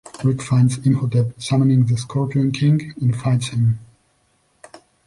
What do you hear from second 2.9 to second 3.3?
and